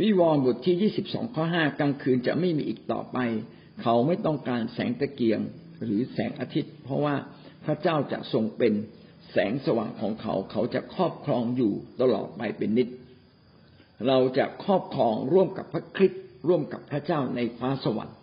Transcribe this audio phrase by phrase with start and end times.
[0.00, 3.18] วิวรณ์บทที่ยี่สิบสองข้อห้ากลางคืนจะไม่มีอีกต่อไป
[3.82, 5.40] เขาไม่ต้องการแสงตะเกียง
[5.84, 7.14] หรือแสงอาทิตย์ เพราะว่า
[7.64, 8.72] พระเจ้าจะทรงเป็น
[9.32, 12.88] แสงสว่างของเขา เขาจะครอบครองอยู่ตลอดไปเป็นนิจ
[14.08, 18.16] เราจะครอบครองร่วมกับพระคริสต์ร่วมกับพระเจ้าในฟ้าสวรรค์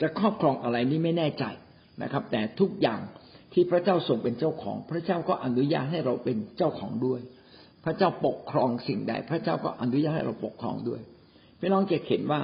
[0.00, 1.44] จะครอบครองอะไรนี่ไม่แน่ใจ
[2.02, 3.00] นะครับ แต่ทุกอย่าง
[3.52, 7.20] ที่พระเจ้าทรงเป็นเจ้าของ พระเจ้าก็อนุญาตให้เราเป็นเจ้าของด้วย
[7.84, 11.00] พระเจ้าปกครองสิ่งใด พระเจ้าก็อนุญาตให้เราปกครองด้วย
[11.58, 12.40] พี่น้องจะเห็นว่า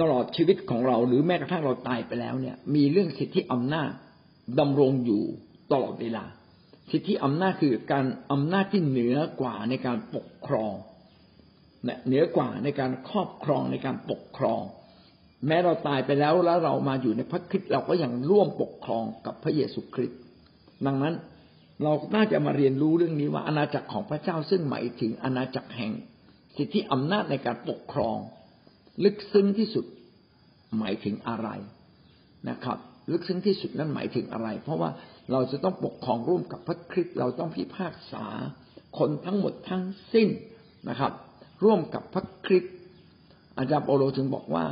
[0.00, 3.90] ตลอดชีวิตของเรา หรือแม้กระทั่งเราตายไปแล้วเนี่ย มีเรื่องสิทธิอำนาจ
[4.58, 5.22] ดำรงอยู่
[5.72, 6.24] ตลอดเวลา
[6.90, 10.72] สิทธิอำนาจคือการอำนาจที่เหนือกว่าในการปกครอง
[12.06, 14.62] เหนือกว่าในการครอบครองในการปกครอง
[15.46, 20.20] แม้เราตายไปแล้วแล้วเรามาอยู่ในพระคริสต์เราก็ยังร่วมปกครองกับพระเยซูคริสต์
[20.86, 21.14] ดังนั้น
[21.82, 25.92] เราน่าจะมาเรียนรู้เรื่องนี้ว่าอาณาจักรของพระเจ้าซึ่งหมายถึงอาณาจักรแห่ง
[26.56, 28.18] สิทธิอำนาจในการปกครอง
[29.04, 29.84] ลึกซึ้งที่สุด
[30.78, 31.48] หมายถึงอะไร
[32.48, 32.78] นะครับ
[33.12, 34.90] ลึกซึ้งที่สุดนั้นหมายถึงอะไร เพราะว่า
[35.32, 38.26] เราจะต้องปกครองร่วมกับพระคริสต์เราต้องพิพากษา
[38.98, 40.28] คนทั้งหมดทั้งสิ้น
[40.88, 41.12] นะครับ
[41.64, 42.74] ร่วมกับพระคริสต์
[43.58, 44.66] อาจารย์เปโลถึงบอกว่า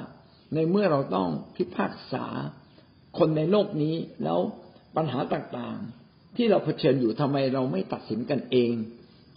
[0.54, 2.24] ในเมื่อเราต้องพิพากษา
[3.18, 4.38] คนในโลกนี้แล้ว
[4.96, 6.05] ปัญหาต่างๆ
[6.36, 8.72] ที่เราเผชิญอยู่ทำไมเราไม่ตัดสินกันเอง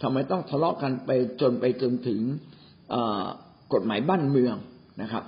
[0.02, 2.20] ทำไมต้องทะเลาะกันไปจนไปจนถึง
[3.72, 4.56] กฎหมายบ้านเมือง
[5.02, 5.24] นะครับ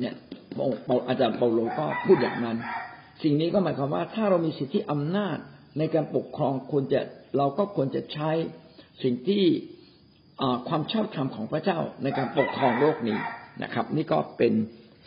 [0.00, 0.14] เนี่ย
[1.08, 2.56] อาจารย์เปาโลก็พูดอย่างนั้น
[3.22, 5.38] สิ่งนี้ก็หมายความว่า ถ้าเรามีสิทธิอำนาจ
[5.78, 7.00] ในการปกครองควรจะ
[7.38, 8.30] เราก็ควรจะใช้
[9.02, 9.44] สิ่งที่
[10.68, 13.18] ความชอบธรรมของพระเจ้าในการปกครองโลกนี้
[13.62, 14.52] นะครับ นี่ก็เป็น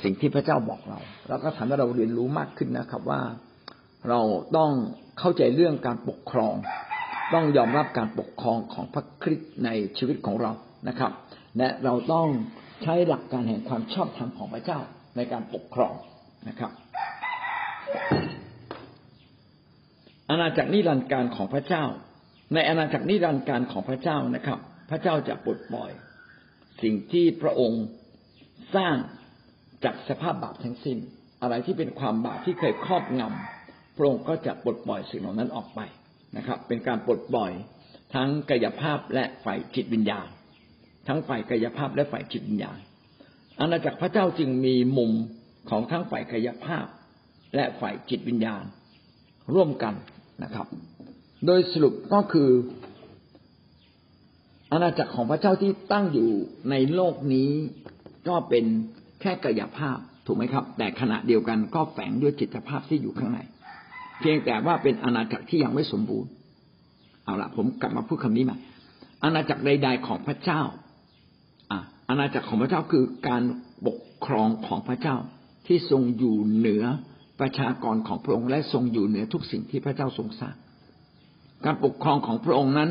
[0.04, 3.22] สิ่งที่พระเจ้าบอกเรา แล้วก็ทำให้เราเรียนรู้มากขึ้นนะครับว่า
[4.10, 4.22] เรา
[4.58, 4.72] ต้อง
[5.20, 6.56] เข้าใจเรื่องการปกครอง
[7.34, 10.52] ต้องยอมรับการปกครองของพระคริสต์ในชีวิตของเรา
[10.88, 11.12] นะครับ
[11.58, 12.28] และเราต้อง
[12.84, 14.80] ใช้หลักการแห่งความชอบธรรมของพระเจ้า
[15.16, 15.94] ในการปกครอง
[16.50, 16.72] นะครับ
[20.30, 21.84] อาณาจักรนิรันดร์การของพระเจ้า
[22.54, 24.60] ในอาณาจักรนิรันดร์การของพระเจ้านะครับ
[24.90, 25.92] พระเจ้าจะปลดปล่อย
[26.82, 27.84] สิ่งที่พระองค์
[28.76, 28.96] สร้าง
[29.84, 30.98] จากสภาพบาปทั้งสิ้น
[31.42, 33.59] อะไรที่เป็นความบาปที่เคยครอบงำ
[34.02, 35.80] ระองค์ก็จะปลดปล่อยสิ่งเหล่านั้นออกไป
[36.38, 37.52] นะครับ เป็นการปลดปล่อย
[38.14, 40.28] ทั้งกายภาพและฝ่ายจิตวิญญาณ
[41.08, 42.78] ทั้งฝ่ายกายภาพและฝ่ายจิตวิญญาณ
[43.60, 45.12] อาณาจักรพระเจ้าจึงมีมุม
[45.70, 46.86] ของทั้งฝ่ายกายภาพ
[47.56, 48.64] และฝ่ายจิตวิญญาณ
[49.54, 49.94] ร่วมกัน
[50.44, 50.68] นะครับ
[51.46, 52.50] โดยสรุปก็คือ
[54.72, 56.30] อาณาจักรของพระเจ้าที่ตั้งอยู่
[56.70, 57.52] ในโลกนี้
[58.28, 58.66] ก็เป็น
[59.22, 63.40] แค่กายภาพถูกไหมครับ แต่ขณะเดียวกันก็แฝงด้วยจิตภาพที่อยู่ข้างใน
[64.20, 66.30] เพียงแต่ว่าเป็นอาณาจักรที่ยังไม่สมบูรณ์
[67.24, 68.58] เอาละผมกลับมาพูดคำนี้ใหม่
[69.24, 70.62] อาณาจักรใด ๆ ของพระเจ้า
[71.72, 71.78] อา
[72.10, 73.44] อาณาจักรของพระเจ้าคือการ
[73.88, 75.16] ปกครองของพระเจ้า
[75.68, 76.84] ที่ทรงอยู่เหนือ
[77.40, 80.56] ประชากรของพระองค์และทรงอยู่เหนือทุกสิ่งที่พระเจ้าทรงสร้าง
[81.66, 82.90] การปกครองของพระองค์นั้น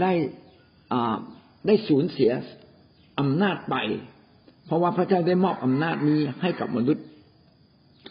[0.00, 0.12] ได้
[1.66, 2.30] ได้สูญเสีย
[3.20, 3.76] อำนาจไป
[4.66, 7.05] เพราะว่าพระเจ้าได้มอบอำนาจนี้ให้กับมนุษย์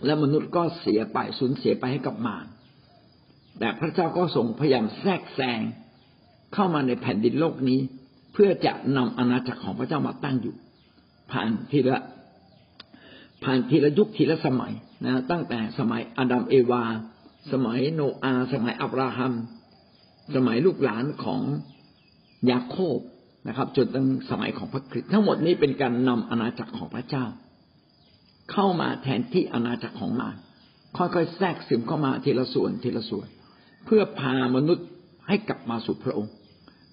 [0.05, 2.45] และมนุษย์ก็เสียไปสูญเสียไปให้กับมาร
[3.59, 5.59] แต่พระเจ้าก็ทรงพยายามแทรกแซง
[6.53, 7.79] เข้ามาในแผ่นดินโลกนี้
[8.33, 10.55] เพื่อจะนำอาณาจักรของพระเจ้ามาตั้งอยู่
[11.31, 12.01] ผ่านทีละ
[13.43, 14.73] ผ่านทีละยุคทีละสมัย
[15.05, 16.83] นะตั้งแต่สมัยอาดัมเอวา
[17.51, 19.33] สมัยโนอา สมัยอับราฮัม
[20.35, 21.41] สมัยลูกหลานของ
[22.51, 22.99] ยาโคบ
[23.47, 27.25] นะครับ จนตั้งสมัยของพระคริสต์ทั้งหมดนี้เป็นการนำอาณาจักรของพระเจ้า
[28.51, 30.35] เข้ามาแทนที่อาณาจักรของมาร
[30.97, 33.27] ค่อยๆแทรกซึมเข้ามาทีละส่วนทีละส่วน
[33.85, 34.87] เพื่อพามนุษย์
[35.27, 36.31] ให้กลับมาสู่พระองค์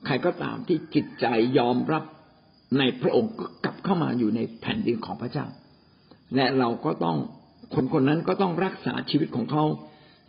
[0.06, 1.26] ใครก็ตามที่จิตใจ
[1.58, 2.04] ยอมรับ
[2.78, 5.46] ในพระองค์ก็กลับเข้ามาอยู่ในแผ่นดินของพระเจ้า
[6.36, 7.16] และเราก็ต้อง
[7.74, 9.64] คนคนนั้นก็ต้องรักษาชีวิตของเขา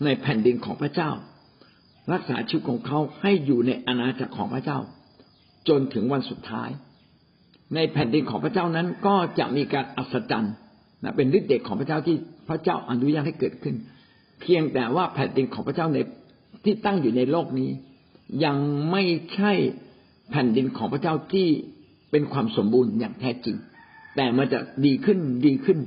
[0.06, 1.10] ในแผ่นดินของพระเจ้า
[2.14, 4.80] รักษาชีวิตของเขาให้อยู่ในอาณาจักรของพระเจ้า
[5.68, 6.70] จนถึงวันสุดท้าย
[7.76, 10.54] ในแผ่นดินของพระเจ้านั้นก็จะมีการอัศจรรย์
[11.04, 12.16] นะเป็นฤทธิ์เดชของพระเจ้าที่
[12.50, 13.76] พระเจ้าอนุญาตให้เกิดขึ้น
[14.42, 15.98] เพียงแต่ว่าแผ่นดินของพระเจ้าใน
[16.64, 17.70] ที่ตั้งอยู่ในโลกนี้
[18.46, 18.58] ยัง
[18.92, 19.04] ไม่
[19.34, 19.52] ใช่
[20.32, 21.48] แผ่นดินของพระเจ้าที่
[22.12, 23.58] เป็นความสมบูรณ์อย่างแท้จริง
[24.16, 25.80] แต่มันจะดีขึ้นดีขึ้น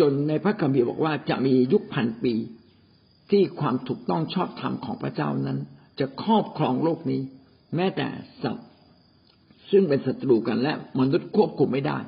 [0.00, 2.34] จนในพระคัมภีร์บอกว่าจะมียุคพันปี
[3.30, 5.58] ที่ความถูกต้องชอบธรรมของพระเจ้านั้น
[6.00, 7.20] จะครอบครองโลกนี้
[7.76, 8.06] แม้แต่
[8.42, 8.66] สัตว์
[9.70, 11.98] ซึ่งเป็นศัตรูกันและมนุษย์ควบคุมไม่ได้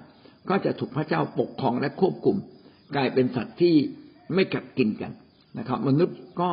[0.48, 2.36] ก็จะถูกพระเจ้าปกครองและควบคุม
[2.96, 3.74] กลายเป็นสัตว์ที่
[4.34, 5.12] ไม่กัดกินกัน
[5.58, 6.50] นะครับ มนุษย์ก็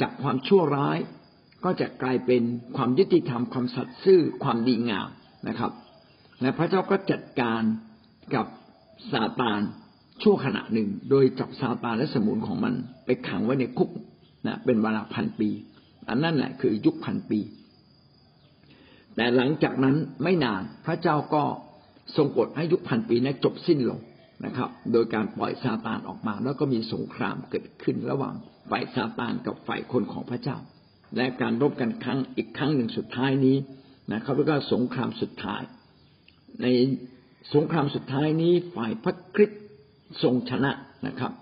[0.00, 0.98] จากความชั่วร้าย
[1.64, 2.42] ก็จะกลายเป็น
[2.76, 5.08] ความยุติธรรมความสัตย์ซื่อความดีงาม
[5.48, 5.72] นะครับ
[6.40, 7.62] และพระเจ้าก็จัดการ
[8.34, 8.46] กับ
[9.12, 9.60] ซาตาน
[10.22, 12.74] ชั่วขณะหนึ่ง โดยจับซาตานและสมุนของมัน
[13.04, 13.90] ไปขังไว้ในคุก
[14.46, 15.48] นะเป็นเวลาพันปี
[16.08, 17.40] อันนั้นแหละคือยุคพันปี
[19.16, 21.44] แต่หลังจากนั้นไม่นานพระเจ้าก็
[22.16, 24.00] ทรงกดให้ยุคพันปีนั้นจบสิ้นลง
[24.44, 28.34] นะครับ โดยการปล่อยซาตานออกมา แล้วก็มีสงครามเกิดขึ้นระหว่าง
[28.70, 30.56] ฝ่ายซาตานกับฝ่ายคนของพระเจ้า
[31.16, 33.56] และการรบกันครั้งอีกครั้งหนึ่งสุดท้ายนี้
[34.12, 35.62] นะครับแล้วก็สงครามสุดท้าย
[36.62, 36.66] ใน
[37.54, 39.62] สงครามสุดท้ายนี้ฝ่ายพระคริสต์
[40.22, 40.72] ทรงชนะ
[41.06, 41.32] นะครับ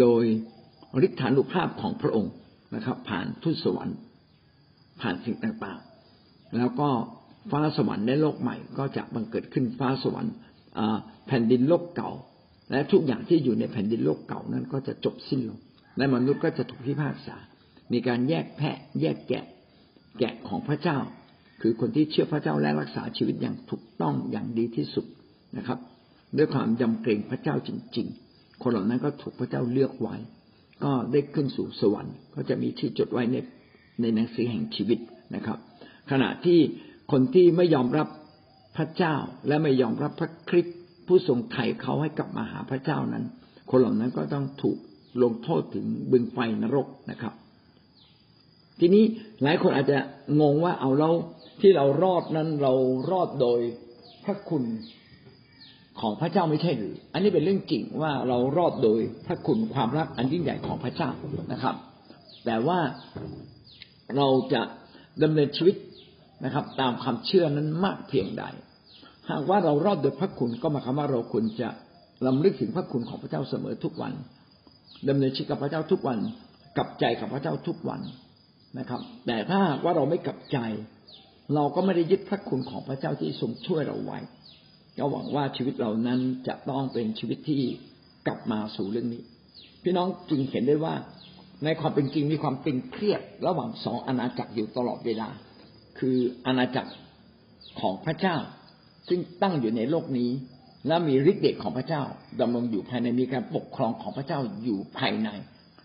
[0.00, 0.24] โดย
[1.06, 2.32] ฤทธานุภาพของพระองค์
[2.74, 3.98] นะครับ ผ่านทุตสวรรค์
[5.00, 6.90] ผ่านสิ่งต่างๆ แล้วก็
[7.50, 10.34] ฟ้าสวรรค์ในโลกใหม่ก็จะบังเกิดขึ้นฟ้าสวรรค์
[11.26, 12.10] แผ่นดินโลกเก่า
[12.70, 15.58] และทุกอย่างที่อยู่ในแผ่นดินโลกเก่านั้นก็จะจบสิ้นลง
[15.96, 17.36] และมนุษย์ก็จะถูกพิพากษา
[17.92, 19.44] มีการแยกแพะแยกแกะ
[20.18, 20.98] แกะของพระเจ้า
[21.60, 25.06] คือคนที่เชื่อพระเจ้าและรักษาชีวิตอย่างถูกต้องอย่างดีที่สุด
[25.56, 25.78] นะครับ
[26.36, 30.16] ด้วยความยำเกรงพระเจ้าจริง ๆ คนเหล่านั้นก็ถูกพระเจ้าเลือกไว้
[30.84, 33.36] ก็ได้ขึ้นสู่สวรรค์ ก็จะมีที่จดไว้ใน
[34.00, 34.98] ในหนังสือแห่งชีวิต
[35.34, 35.58] นะครับ
[36.10, 36.60] ขณะที่
[37.10, 38.08] คนที่ไม่ยอมรับ
[38.76, 39.14] พระเจ้า
[39.48, 40.76] และไม่ยอมรับพระคริสต์
[41.06, 43.24] ผู้ทรงไถ่เขาให้กลับมาหาพระเจ้านั้น
[43.70, 44.78] คนเหล่านั้นก็ต้องถูก
[45.22, 47.32] ลงโทษถึงบึงไฟนรกนะครับ
[48.80, 49.04] ทีนี้
[49.42, 49.98] หลายคนอาจจะ
[50.40, 51.10] งงว่าเอาเรา
[51.60, 52.72] ที่เรารอดนั้นเรา
[53.10, 53.60] รอดโดย
[54.24, 54.64] พระคุณ
[56.00, 61.10] ของพระเจ้าไม่ใช่หรือ อันนี้เป็นเรื่องจริงว่าเรารอดโดยพระคุณความรักอันยิ่งใหญ่ของพระเจ้า
[61.52, 61.74] นะครับ
[62.44, 62.78] แต่ว่า
[64.16, 64.62] เราจะ
[65.22, 65.76] ดำเนินชีวิต
[66.44, 68.44] นะครับ ตามความเชื่อนั้นมากเพียงใด
[69.30, 71.68] หากว่าเรารอดโดยพระคุณก็หมายความว่าเราควรจะ
[72.26, 74.12] ลำลึกถึงพระคุณของพระเจ้าเสมอทุกวัน
[75.08, 76.18] ดำเนินชีวิตกับพระเจ้าทุกวัน
[76.78, 78.00] กับใจกับพระเจ้าทุกวัน
[78.78, 80.58] นะครับ แต่ถ้าว่าเราไม่กับใจ
[81.54, 84.18] เราก็ไม่ได้ยึดพระคุณของพระเจ้าที่ทรงช่วยเราไว้
[84.98, 87.62] ก็หวังว่าชีวิตเรานั้นจะต้องเป็นชีวิตที่
[88.26, 89.22] กลับมาสู่เรื่องนี้
[89.82, 90.94] พี่น้องจึงเห็นได้ว่า
[91.64, 95.28] ในความเป็นจริงมีความตึงเครียดระหว่างสองอาณาจักรอยู่ตลอดเวลา
[95.98, 96.16] คือ
[96.46, 96.92] อาณาจักร
[97.80, 98.36] ของพระเจ้า
[99.08, 100.30] ซึ่งตั้งอยู่ในโลกนี้
[100.86, 102.02] และมีฤทธิ์เดชของพระเจ้า
[102.40, 105.28] ดำรงอยู่ภายในมีการปกครองของพระเจ้าอยู่ภายใน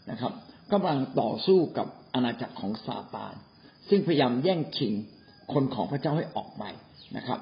[0.09, 0.31] นะครับ
[0.71, 3.33] กำลังต่อสู้กับอาณาจักรของซาตาน
[3.89, 4.93] ซึ่งพยายามแย่งชิง
[5.53, 6.63] คนของพระเจ้าให้ออกไป
[7.17, 7.39] นะครับ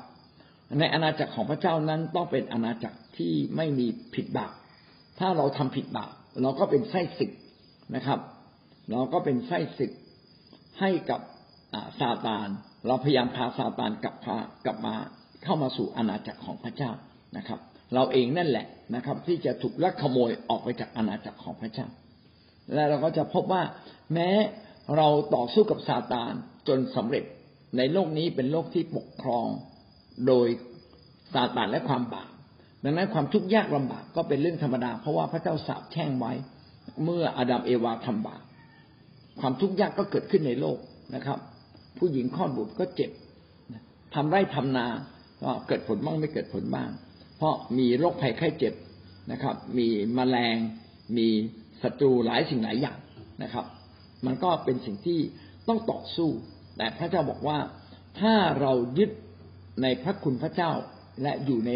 [0.79, 4.53] ในอาณาจักรของพระเจ้านั้นต้องเป็นอาณาจักรที่ไม่มีผิดบาป
[5.19, 6.11] ถ้าเราทำผิดบาป
[6.41, 7.31] เราก็เป็นไส้ศึก
[7.95, 8.19] นะครับ
[8.91, 9.91] เราก็เป็นไส้ศึก
[10.79, 11.21] ให้กับ
[11.99, 12.47] ซาตาน
[12.87, 14.35] เราพยายามพาซาตานกลับพา
[14.65, 14.95] กลับมา
[15.43, 16.91] เข้ามาสู่อาณาจักรของพระเจ้า
[17.37, 17.59] นะครับ
[17.93, 21.87] เราเองนั่นแหละนะครับ ที่จะถูกลักขโมยออกไปจากอาณาจักรของพระเจ้า
[22.73, 23.63] และเราก็จะพบว่า
[24.13, 24.29] แม้
[24.97, 26.31] เราต่อสู้กับซาตาน
[26.67, 27.23] จนสำเร็จ
[27.77, 29.45] ในโลกนี้เป็นโลกที่ปกครอง
[30.27, 30.47] โดย
[31.33, 32.29] ซาตานและความบาป
[32.83, 36.33] ดังนั้นความทุกข์ยากลำบากก็เป็นเรื่องธรรมดา เพราะว่าพระเจ้าสาปแช่งไว้
[37.03, 38.41] เมื่ออาดัมเอวาทำบาป
[39.39, 40.77] ความทุกข์ยากก็เกิดขึ้นในโลก
[41.15, 41.39] นะครับ
[41.97, 43.11] ผู้หญิงคลอดบุตรก็เจ็บ
[44.13, 44.87] ทำไร่ทำนา
[45.43, 46.89] ก็เกิดผลบ้างไม่เกิดผลบ้าง
[47.37, 48.73] เพราะมีโรคภัยไข้เจ็บ
[49.31, 49.87] นะครับ มี
[50.17, 50.55] มแมลง
[51.17, 51.27] มี
[51.81, 52.97] ศัตรูหลายสิ่งหลายอย่าง
[53.43, 53.65] นะครับ
[54.25, 55.19] มันก็เป็นสิ่งที่
[55.67, 56.29] ต้องต่อสู้
[56.77, 57.57] แต่พระเจ้าบอกว่า
[58.19, 59.11] ถ้าเรายึด
[59.81, 60.71] ในพระคุณพระเจ้า
[61.21, 61.71] และอยู่ใน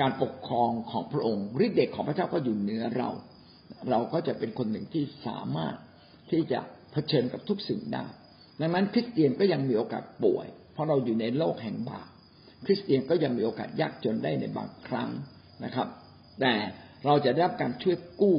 [0.00, 3.10] การปกครองของพระองค์ฤทธิ์เดชของพระเจ้าก็อยู่เหนือเรา
[3.90, 5.76] เราก็จะเป็นคนหนึ่งที่สามารถ
[6.30, 6.60] ที่จะ
[6.92, 8.04] เผชิญกับทุกสิ่งได้
[8.60, 12.08] ดังนั้นคริสเตียนก็ยังมีโอกาสป่วย เพราะเราอยู่ในโลกแห่งบาป
[12.64, 15.10] คริสเตียนก็ยังมีโอกาสยากจนได้ในบางครั้ง
[15.64, 15.88] นะครับ
[16.40, 16.52] แต่
[17.04, 18.36] เราจะได้รับการช่วยกู้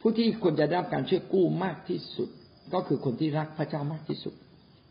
[0.00, 2.28] ผู้ที่ควรจะได้รับการช่วยกู้มากที่สุด
[2.74, 4.34] ก็คือคนที่รักพระเจ้ามากที่สุด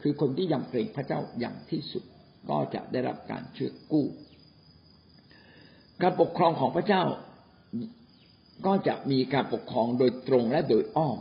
[0.02, 2.04] คือคนที่ยำเกรงพระเจ้าอย่างที่สุด
[2.50, 4.06] ก็จะได้รับการช่วยกู้
[6.02, 7.04] การปกครองของพระเจ้า
[8.66, 11.18] ก็จะมีการปกครองโดยตรงและโดยอ้อม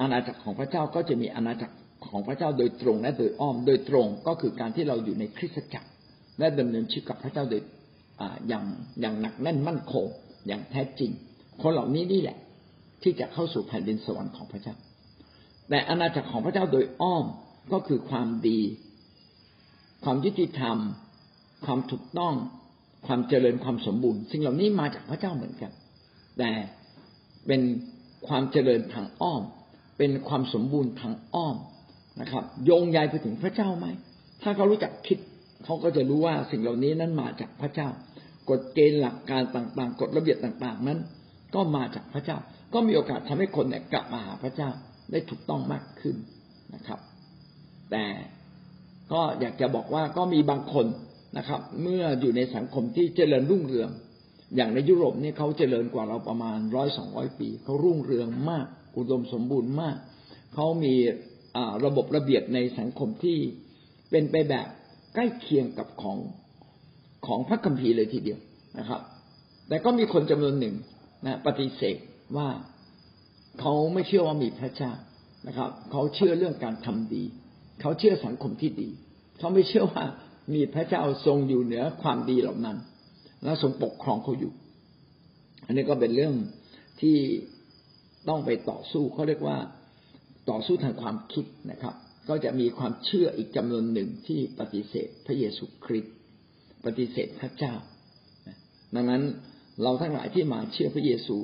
[0.00, 1.74] อาณาจักรของพระเจ้าก็จะมีอาณาจักร
[2.10, 5.88] ของพระเจ้าโดยตรงและโดยอ้อมโดยตรงก็คือการที่เราอยู่ในคริสตจักร
[6.38, 7.62] และดำเนินชีวิตกับพระเจ้าโดย
[8.48, 8.64] อย่าง
[9.00, 10.06] อย่างหนักแน่นมั่นคง
[10.46, 11.10] อย่างแท้จริง
[11.62, 12.38] คนเหล่านี้นี่แหละ
[13.02, 14.74] ที่จะเข้าสู่แผ่นดินสวรรค์ของพระเจ้า
[15.68, 17.24] แต่อาณาจักรของพระเจ้าโดยอ้อม
[17.72, 18.60] ก็คือความดี
[20.04, 20.76] ความยุติธรรม
[21.66, 22.34] ความถูกต้อง
[23.06, 25.72] ความเจริญความสมบูรณ์สิ่งเหล่านี้มาจากพระเจ้าเหมือนกัน
[26.38, 26.50] แต่
[27.46, 27.62] เป็น
[28.26, 29.42] ความเจริญทางอ้อม
[29.98, 31.56] เป็นความสมบูรณ์ทางอ้อม
[32.20, 33.86] นะครับ โยงใยไปถึงพระเจ้าไหม
[34.42, 35.18] ถ้าเขารู้จักคิด
[35.64, 37.88] เขาก็จะรู้ว่าสิ่งเหล่านี้นั้นมาจากพระเจ้า
[38.50, 40.98] กฎเกณฑ์หลักการต่างๆ กฎระเบียบต่างๆ นั้น
[41.54, 42.38] ก็มาจากพระเจ้า
[42.74, 44.70] ก็มีโอกาสทำให้คนเนี่ยกลับมาหาพระเจ้า
[45.10, 46.16] ได้ถูกต้องมากขึ้น
[46.74, 47.00] นะครับ
[47.90, 48.04] แต่
[49.12, 50.86] ก็อยากจะบอกว่าก็มีบางคน
[51.38, 53.90] นะครับ เมื่ออยู่ในสังคมที่เจริญรุ่งเรือง
[54.56, 58.66] อย่างในยุโรปเนี่ยเขาเจริญกว่าเราประมาณร้อยสองร้อยปีเขารุ่งเรืองมาก
[58.96, 59.96] อุดมสมบูรณ์มาก
[60.54, 60.94] เขามี
[61.84, 63.38] ระบบระเบียบในสังคมที่
[64.10, 64.66] เป็นไปแบบ
[65.14, 66.18] ใกล้เคียงกับของ
[67.26, 68.38] ของพระคัมภีร์เลยทีเดียว
[68.78, 69.00] นะครับ
[69.68, 70.74] แต่ก็มีคนจำนวนหนึ่ง
[71.26, 71.96] นะปฏิเสธ
[72.36, 72.48] ว่า
[73.60, 74.92] เขาไม่เชื่อว่ามีพระเจ้า
[75.46, 77.24] นะครับ เขาเชื่อเรื่องการทำดี
[77.80, 78.88] เขาเชื่อสังคมที่ดี
[79.38, 80.04] เขาไม่เชื่อว่า
[80.54, 82.76] มีพระเจ้าทรงอยู่เหนือความดีเหล่านั้น
[83.44, 84.52] และทรงปกครองเขาอยู่
[85.66, 86.34] อันนี้ก็เป็นเรื่อง
[87.00, 87.16] ที่
[88.28, 89.58] ต้องไปต่อสู้เขาเรียกว่า
[90.50, 91.94] ต่อสู้ทางความคิดนะครับ
[92.28, 96.14] ก็จะมีความเชื่ออีกจำนวนหนึ่งที่ปฏิเสธพระเยซูคริสต์
[96.84, 97.74] ปฏิเสธพระเจ้า
[98.94, 99.22] ดังนั้น
[99.82, 101.38] เราทั้งหลายที่มาเชื่อพระเยซู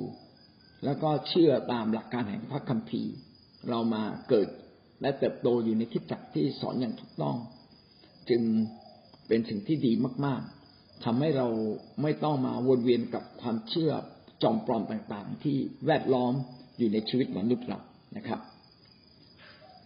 [0.85, 3.13] แล้วก็เชื่อตามหลักการแห่งพระคัมภีร์
[3.69, 4.49] เรามาเกิด
[5.01, 7.35] และเติบโตอยู่ในคิดจักรที่สอนอย่างถูกต้อง
[8.29, 8.41] จึง
[9.27, 9.91] เป็นสิ่งที่ดี
[10.25, 10.41] มาก
[10.73, 11.47] ๆทำให้เรา
[12.01, 13.91] ไม่ต้องมาวนเวียนกับความเชื่อ
[14.43, 16.33] จอมปลอมต่างๆ ที่แวดล้อม
[16.77, 17.79] อยู่ในชีวิตมนุษย์เรา
[18.17, 18.39] นะครับ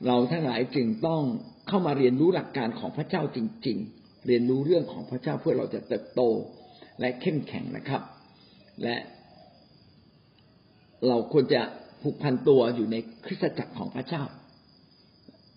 [0.07, 1.21] เราทั้งหลายจึงต้อง
[1.67, 6.21] เข้ามาเรียนรู้หลักการของพระเจ้าจริง ๆ เรียนรู้เรื่องของพระเจ้าเพื่อเราจะเติบโต
[6.99, 8.01] และเข้มแข็งนะครับ
[8.83, 8.95] และ
[11.07, 11.61] เราควรจะ
[12.01, 14.23] ผูกพันตัวอยู่ในคริสตจักรของพระเจ้า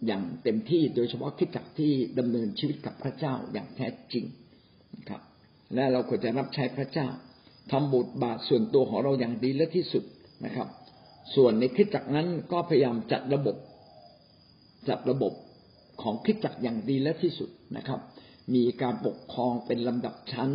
[0.07, 4.25] อย่างเต็มที่โดยเฉพาะคริสตจักรที่ดำเนินชีวิตกับพระเจ้าอย่างแท้จริง
[4.97, 5.21] นะครับ
[5.75, 7.09] และเราควรจะรับใช้พระเจ้า
[7.73, 10.05] ทำบทบาทส่วนตัวของเราอย่างดีและที่สุด
[10.45, 10.69] นะครับ
[11.35, 13.57] ส่วนในคริสตจักรนั้นก็พยายามจัดระบบ
[14.89, 15.33] จัดระบบ
[16.03, 18.01] ของคริสตจักรอย่างดีและที่สุดนะครับ
[18.55, 20.51] มีการปกครองเป็นลำดับชั้น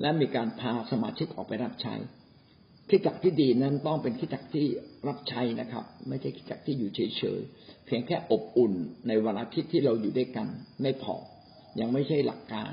[0.00, 1.94] และมีการพาสมาชิกออกไปรับใช้
[2.88, 4.66] คิดจักรที่ดีนั้นต้องเป็นคิดจักรที่
[5.08, 8.72] รับใช้นะครับ ไม่ใช่คิดจักรที่อยู่เฉยๆเพียงแค่อบอุ่น
[9.08, 10.46] ในวันอาทิตย์ที่เราอยู่ด้วยกัน
[10.82, 11.14] ไม่พอ
[11.80, 12.70] ยังไม่ใช่หลักการ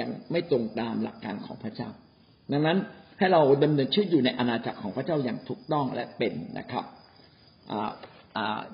[0.00, 1.88] ยังไม่ตรงตามหลักการของพระเจ้า
[2.52, 2.78] ดังนั้น
[3.18, 6.84] ให้เราดำเนินชีวิตอยู่ในอาณาจักรของพระเจ้าอย่างถูกต้องและเป็นนะครับ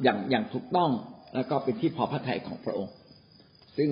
[0.03, 0.91] อย่างอย่างถูกต้อง
[1.35, 2.95] แล้วก็เป็นที่พอพระทัยของพระองค์
[3.77, 3.91] ซึ่ง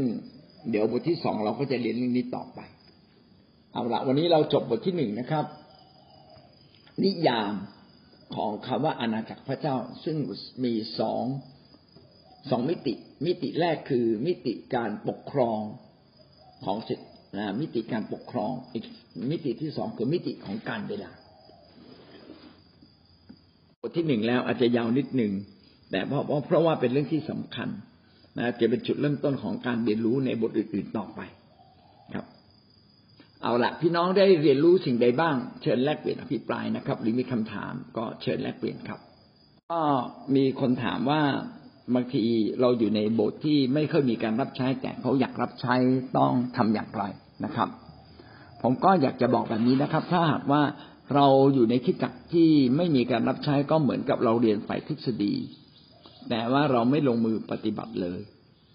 [0.70, 2.60] เดี๋ยวบทที่สองเราก็จะเรียนเรื่องนี้ต่อไป
[3.72, 5.44] เอาละวันนี้เราจบบทที่หนึ่งนะครับ
[7.04, 7.52] นิยาม
[8.34, 10.16] ของคำว่าอาณาจักรพระเจ้า ซึ่ง
[10.64, 11.24] มีสอง
[12.50, 12.94] สองมิติ
[13.26, 15.60] มิติแรกคือ มิติการปกครอง
[16.64, 17.06] ของสิทธิ
[17.60, 18.84] มิติการปกครองอีก
[19.30, 21.10] มิติที่สองคือมิติของการเวลา
[23.80, 25.32] บทที่หนึ่งแล้วอาจจะยาวนิดหนึ่ง
[25.90, 27.68] แต่เพราะเพราะว่าเป็นเรื่องที่สำคัญ
[28.38, 31.20] นะจะเป็นจุดเริ่มต้นของการเรียนรู้ในบทอื่นๆต่อไป
[32.14, 32.24] ครับ
[33.42, 39.00] เอาละพี่น้องได้เรียนรู้สิ่งใดบ้าง เชิญแลกเปลี่ยนอภิปรายนะครับ หรือมีคำถามก็เชิญแลกเปลี่ยนครับ
[39.72, 39.82] ก็
[40.34, 41.22] มีคนถามว่า
[41.94, 42.24] บางที
[42.60, 45.74] เราอยู่ในโบสถ์ที่ไม่เคยมีการรับใช้ แต่เขาอยากรับใช้
[46.18, 47.02] ต้องทำอย่างไร
[47.44, 47.68] นะครับ
[48.62, 50.62] ผมก็อยากจะบอกแบบนี้นะครับ ถ้าหากว่า
[51.14, 55.34] เราอยู่ในคิดจักที่ไม่มีการรับใช้ก็เหมือนกับเราเรียนฝ่ายทฤษฎี
[56.30, 58.20] แต่ว่าเราไม่ลงมือปฏิบัติเลย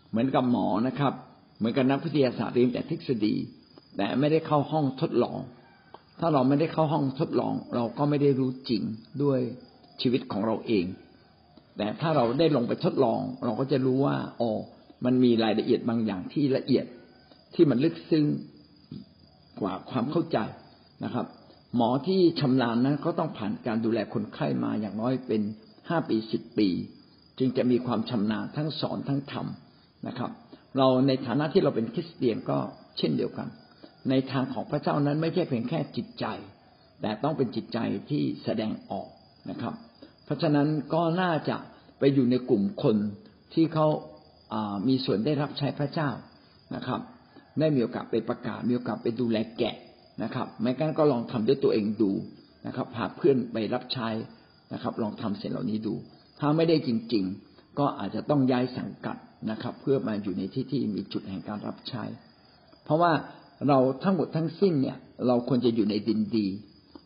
[0.10, 1.14] เหมือนกับหมอนะครับ
[1.58, 3.36] เหมือนกับนักวิทยาศาสตร์เรียนแต่ทฤษฎี
[3.98, 5.40] แต่ไม่ได้เข้าห้องทดลอง
[6.20, 8.84] ถ้าเราไม่ได้เข้าห้องทดลอง เราก็ไม่ได้รู้จริง
[9.24, 9.40] ด้วย
[10.02, 10.86] ชีวิตของเราเอง
[11.78, 14.52] แต่ถ้าเราได้ลงไปทดลอง เราก็จะรู้ว่าอ๋อ
[15.06, 16.86] มันมีรายละเอียดบางอย่างที่ละเอียด
[17.56, 18.26] ที่มันลึกซึ้ง
[19.62, 20.38] กว่าความเข้าใจ
[21.04, 21.26] นะครับ
[21.76, 25.42] หมอที่ชำนาญนั้นก็ต้องผ่านการดูแลคนไข้มาอย่างน้อยเป็น
[25.90, 26.70] ห้าปีสิบปี
[27.40, 30.32] จึงจะมีความชำนาญทั้งสอนทั้งทำนะครับ
[30.78, 32.58] เราในฐานะที่เราเป็นคริสเตียนก็
[32.98, 33.48] เช่นเดียวกัน
[34.10, 36.26] ในทางของพระเจ้านั้นไม่ใช่เพียงแค่จิตใจ
[37.02, 37.78] แต่ต้องเป็นจิตใจ
[38.10, 39.08] ที่แสดงออก
[39.50, 39.74] นะครับ
[40.26, 41.58] เพราะฉะนั้นก็น่าจะ
[42.00, 42.96] ไปอยู่ในกลุ่มคน
[43.54, 43.88] ที่เขา
[44.88, 46.10] มีส่วนได้รับใช้พระเจ้า
[46.76, 47.00] นะครับ
[47.60, 49.76] ได้มีโอกาสไปประกาศมีโอกาสไปดูแลแกะ
[50.24, 52.12] นะครับแม้กระทั่งก็ลองทำด้วยตัวเองดู
[52.68, 54.10] นะครับพาเพื่อนไปรับใช้
[54.74, 55.94] นะครับ ลองทำเสร็จเหล่านี้ดู
[56.46, 59.18] ถ้าไม่ได้จริง ๆ ก็อาจจะต้องย้ายสังกัด
[59.52, 62.04] นะครับ เพื่อมาอยู่ในที่ที่มีจุดแห่งการรับใช้
[62.86, 63.12] เพราะว่า
[63.68, 64.98] เราทั้งหมดทั้งสิ้นเนี่ย
[65.28, 66.48] เราควรจะอยู่ในดินดี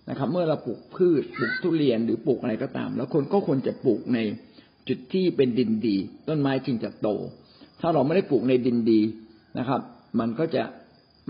[0.10, 4.20] นะครับ เมื่อเราปลูกพืชปลูกทุเรียนหรือปลูกอะไรก็ตาม แล้วคนก็ควรจะปลูกใน
[4.88, 7.08] จุดที่เป็นดินดี ต้นไม้จึงจะโต
[7.82, 9.00] ถ้าเราไม่ได้ปลูกในดินดี
[9.58, 9.82] นะครับ
[10.20, 10.64] มันก็จะ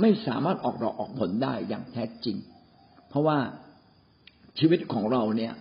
[0.02, 2.38] ไม่สามารถออกดอกออกผลได้อย่างแท้จริง
[3.10, 3.38] เพราะว่า
[4.60, 5.54] ชีวิตของเราเนี่ย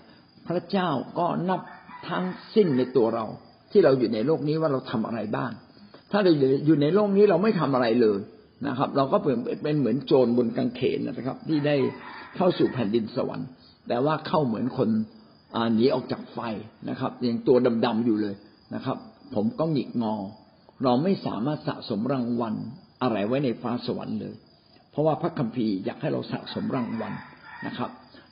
[0.46, 0.88] พระเจ้า
[1.18, 1.60] ก็นับ
[2.08, 3.24] ทั้งสิ้นในตัวเรา
[3.72, 5.50] ที่เราอยู่ในโลกนี้ว่าเราทำอะไรบ้าง
[6.12, 6.32] ถ้าเรา
[6.66, 8.18] อยู่ในโลกนี้เราไม่ทำอะไรเลย
[8.68, 11.76] นะครับ เราก็เป็นเป็นเหมือนโจรบนกางเขนนะครับ ที่ได้
[12.36, 13.48] เข้าสู่แผ่นดินสวรรค์
[13.88, 14.88] แต่ว่าเข้าเหมือนคน
[15.74, 16.38] หนีออกจากไฟ
[16.90, 18.34] นะครับยังตัวดำๆอยู่เลย
[18.74, 18.96] นะครับ
[19.34, 20.14] ผมก็หงิกงอ
[20.84, 22.54] เราไม่สามารถสะสมรางวัล
[23.02, 24.34] อะไรไว้ในฟ้าสวรรค์เลย
[24.90, 27.12] เพราะว่าพระคัมภีร์อยากให้เราสะสมรางวัล
[27.66, 27.90] นะครับ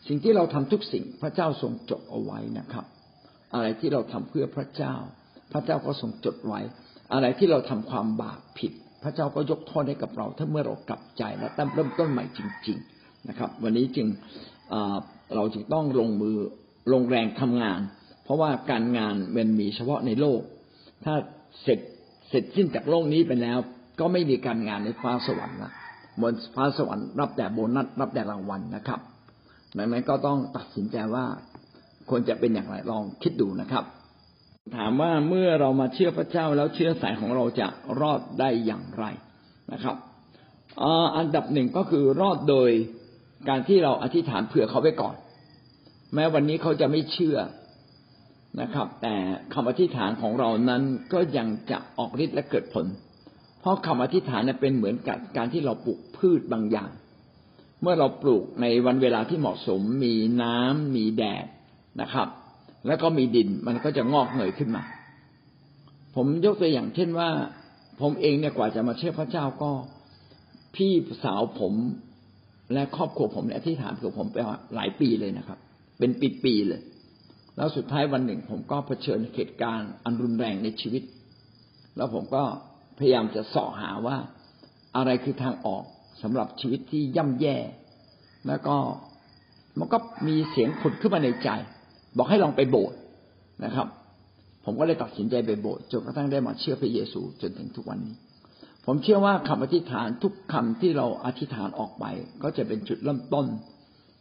[0.08, 2.84] สิ่งที่เราทำทุกสิ่งพระเจ้าทรงจดเอาไว้นะครับ
[3.54, 4.94] อะไรที่เราทำเพื่อพระเจ้า
[5.52, 6.60] พระเจ้าก็ทรงจดไว้
[7.12, 14.06] อะไรที่เราทำความบาปผิด พระเจ้าก็ยกโทษให้กับเรา ถ้าเมื่อเรากลับใจและตั้งเริ่มต้นใหม่จริง ๆนะครับ วันนี้จึง
[15.34, 16.36] เราจึงต้องลงมือ
[16.92, 17.80] ลงแรงทำงาน
[18.24, 20.40] เพราะว่าการงานมันมีเฉพาะในโลก
[21.04, 21.14] ถ้า
[21.62, 21.78] เสร็จ
[22.28, 23.58] เสร็จสิ้นจากโลกนี้ไปแล้ว
[24.00, 25.72] ก็ไม่มีการงานในฟ้าสวรรค์ละ
[26.20, 29.00] บนฟ้าสวรรค์รับแต่โบนัสรับแต่รางวัลนะครับ
[29.76, 31.26] ดังนั้นก็ต้องตัดสินใจว่า
[32.10, 33.84] ควรจะเป็นอย่างไรลองคิดดูนะครับ
[34.76, 37.68] ถามว่าเมื่อเรามาเชื่อพระเจ้าแล้วเชื่อสายของเราจะ
[38.00, 39.04] รอดได้อย่างไร
[39.72, 39.96] นะครับ
[41.16, 42.70] อันดับหนึ่งก็คือรอดโดย
[43.48, 45.14] การที่เราอธิษฐานเผื่อเขาไว้ก่อน
[46.14, 47.38] แม้วันนี้เขาจะไม่เชื่อ
[48.60, 49.14] นะครับ แต่
[49.54, 50.82] คำอธิษฐานของเรานั้น
[51.12, 52.86] ก็ยังจะออกฤทธิ์และเกิดผล
[53.60, 56.90] เพราะคำอธิษฐานเป็นเหมือนกับการที่เราปลูกพืชบางอย่าง
[57.82, 61.46] เมื่อเราปลูกในวันเวลาที่เหมาะสม มีน้ำมีแดด
[62.00, 62.28] นะครับ
[62.86, 64.84] แล้วก็มีดินมันก็จะงอกเงยขึ้นมา
[66.16, 67.30] ผมยกตัวอย่างเช่นว่า
[68.00, 69.70] ผมเองเนี่ยกว่าจะมาเชื่อพระเจ้าก็
[70.74, 70.92] พี่
[71.24, 71.74] สาวผม
[72.72, 74.36] และครอบครัวผมเนี่ยที่ฐานของผมไป
[74.74, 75.58] หลายปีเลยนะครับ
[75.98, 76.10] เป็น
[76.44, 76.82] ปีๆเลย
[77.56, 81.02] แล้วสุดท้ายวันหนึ่ง ผมก็เผชิญเหตุการณ์อันรุนแรงในชีวิต
[81.96, 82.42] แล้วผมก็
[82.98, 84.16] พยายามจะสาะหาว่า
[84.96, 85.84] อะไรคือทางออก
[86.22, 87.56] สำหรับชีวิตที่ย่ำแย่
[88.48, 88.76] แล้วก็
[89.78, 91.50] มันก็มีเสียงขุดขึ้นมาในใจ
[92.16, 92.98] บอกให้ลองไปโบสถ์
[93.64, 93.86] นะครับ
[94.64, 98.14] ผมก็เลยตัดสินใจไปโบสถ์จนกระทั่งได้มาเชื่อพระเยซูจนถึงทุกวันนี้
[98.86, 102.04] ผมเชื่อว่าคำอธิษฐานทุกคำที่เราอธิษฐานออกไป
[102.42, 103.46] ก็จะเป็นจุดเริ่มต้น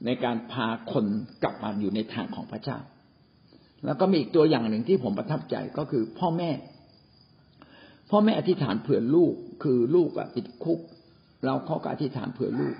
[0.05, 1.05] ในการพาคน
[1.43, 2.77] กลับมาอยู่ในทางของพระเจ้า
[3.85, 6.51] แล้วก็มีอีกตัวอย่างหนึ่งที่ผมประทับใจก็คือพ่อแม่
[8.11, 10.79] พ่อแม่อธิษฐานเผื่อลูก คือลูกติดคุก
[11.45, 12.75] เราเขาก็อธิษฐานเผื่อลูก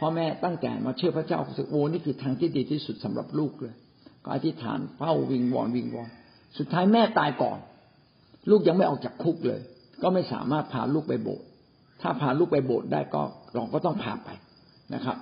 [0.00, 3.74] พ่อแม่ตั้งแต่มาเชื่อพระเจ้าสึกโอ้นี่คือทางที่ดีที่สุดสำหรับลูกเลย
[4.24, 6.08] ก็อธิษฐานเฝ้าวิงวอนวิงวอน
[6.58, 7.58] สุดท้ายแม่ตายก่อน
[8.50, 9.60] ลูกยังไม่ออกจากคุกเลย
[10.02, 11.46] ก็ไม่สามารถพาลูกไปโบสถ์
[12.02, 13.22] ถ้าพาลูกไปโบสถ์ได้ก็
[13.54, 14.28] เราก็ต้องพาไป
[14.94, 15.16] นะครับ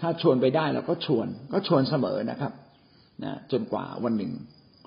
[0.00, 2.52] ถ้าชวนไปได้เราก็ชวน ก็ชวนเสมอนะครับ
[3.24, 4.32] นะจนกว่าวันหนึ่ง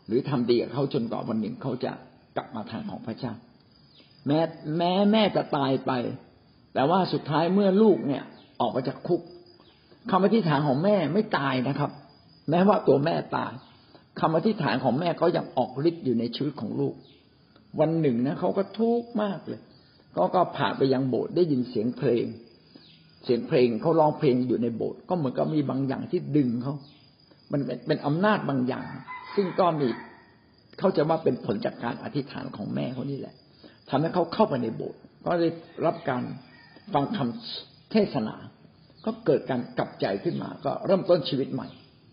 [0.08, 1.91] หรือทำดีกับเขาจนกว่าวันหนึ่งเขาจะ
[2.36, 3.34] กลับมาทางของพระเจ้า
[4.27, 4.39] แม้
[4.77, 5.91] แม้แม่จะตายไป
[6.73, 8.23] แต่ว่าสุดท้ายเมื่อลูกเนี่ย
[8.62, 9.21] ออกมาจากคุก
[10.12, 11.91] คำอธิษฐานของแม่ไม่ตายนะครับ
[12.49, 13.53] แม้ว่าตัวแม่ตาย
[14.19, 16.95] คำอธิษฐานของแม่ก็ยังออกฤทธิ์อยู่ในชีวิตของลูก
[17.79, 19.62] วันหนึ่งนะเขาก็ทุกข์มากเลย
[20.15, 22.25] ก็ก็ผ่านไปยังโบสถ์ได้ยินเสียงเพลง
[23.23, 26.75] เสียงเพลงเขาร้องเพลงอยู่ในโบสถ์ก็เหมือนกับมีบางอย่างที่ดึงเขา
[27.51, 28.86] มันเป็นอำนาจบางอย่าง
[29.36, 29.88] ซึ่งก็มี
[30.79, 33.36] เขาจะว่าเป็นผลจากการอธิษฐานของแม่เขานี่แหละ
[33.89, 35.49] ทำให้เขาเข้าไปในโบสถ์ก็ได้
[35.86, 36.23] รับการ
[36.93, 38.36] ฟังคำเทศนา
[39.06, 41.67] ก็เกิดการกลับใจขึ้นมา ก็เริ่มต้นชีวิตใหม่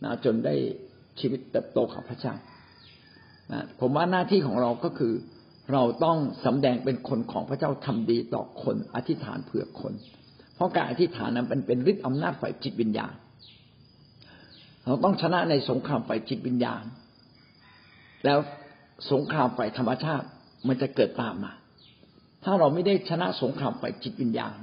[0.05, 0.55] นะจนได้
[1.21, 2.35] ชีวิตเติบโตกับพระเจ้า
[3.53, 5.13] นะผมว่าหน้าที่ของเราก็คือ
[5.73, 9.93] เราต้องสำแดงเป็นคนของพระเจ้าทำดีต่อคนอธิษฐานเผื่อคน
[10.55, 13.15] เพราะการอธิษฐานนั้นเป็นเป็นฤทธิ์อำนาจฝ่ายจิตวิญญาณ
[14.87, 16.85] เราต้องชนะในสงครามฝ่ายจิตวิญญาณ
[18.25, 18.39] แล้ว
[19.13, 20.27] สงครามฝ่ายธรรมชาติ
[20.69, 21.53] มันจะเกิดตามมา
[22.45, 24.57] ถ้าเราไม่ได้ชนะสงครามฝ่ายจิตวิญญาณ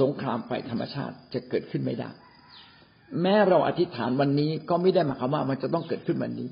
[0.00, 2.10] สงครามฝ่ายธรรมชาติจะเกิดขึ้นไม่ได้
[3.22, 6.48] แม้เราอธิษฐานวันนี้ก็ไม่ได้หมายความว่ามันจะต้องเกิดขึ้นวันนี้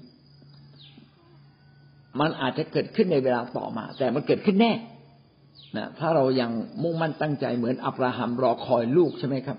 [2.20, 4.72] มันอาจจะเกิดขึ้นในเวลาต่อมา แต่มันเกิดขึ้นแน่
[5.76, 6.50] นะถ้าเรายัง
[6.82, 9.58] มุ่งมั่นตั้งใจเหมือนอับราฮัมรอคอยลูกใช่ไหมครับ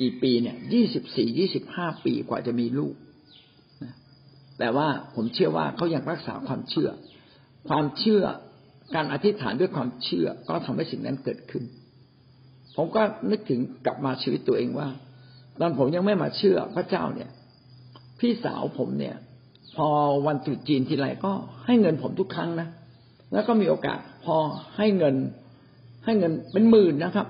[0.00, 2.94] กี่ปีเนี่ยยี่สิบสี่ยี่สิบห้าปีกว่าจะมีลูก
[3.82, 3.94] นะ
[4.58, 6.90] แต่ว่าผมเชื่อว่าเขายังรักษาความเชื่อ
[7.68, 8.22] ความเชื่อ
[8.94, 11.64] การอธิษฐานด้วยความเชื่อ ก็ทำให้สิ่งนั้นเกิดขึ้น
[12.76, 14.88] ผมก็นึกถึงกลับมาชีวิตตัวเองว่า
[15.60, 17.30] ตอนผมยังไม่มาเชื่อพระเจ้าเนี่ย
[18.20, 19.16] พี่สาวผมเนี่ย
[19.76, 19.88] พอ
[20.26, 21.32] วันตรุษจีนทีไรก็
[21.66, 22.68] ให้เงินผมทุกครั้งนะ
[23.32, 24.36] แล้วก็มีโอกาสพอ
[24.76, 25.14] ให้เงิน
[26.04, 27.26] ให้เงินเป็นหมื่นนะครับ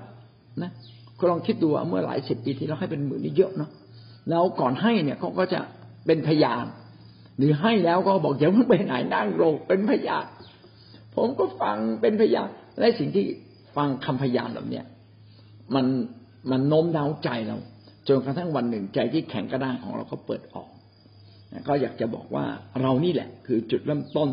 [0.61, 0.71] นะ
[1.17, 3.69] คุณลองคิดดูว่าเมื่อหลายสิบปีที่เราให้เป็นหมื่นนี่เยอะเนาะ
[4.29, 5.59] แล้วก่อนให้เนี่ยเขาก็จะ
[6.05, 6.65] เป็นพยาน
[7.37, 10.25] หรือให้แล้วก็บอกอย่าเพิ่งไปไหนนั่งลงเป็นพยาน
[11.15, 13.25] ผมก็ฟังเป็นพยานและสิ่งที่
[13.75, 14.85] ฟังคำพยานแบบเนี้ย
[15.75, 15.85] มัน
[16.51, 17.57] มันโน้มน้าวใจเรา
[18.17, 20.69] นกระทั่งวันหนึ่งใจที่แข็งกระด้างของเราก็เปิดออก
[21.67, 22.45] ก็อยากจะบอกว่า
[22.81, 24.29] เรานี่แหละ คือจุดเริ่มต้น